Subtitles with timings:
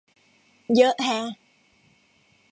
[0.75, 1.19] เยอะแฮะ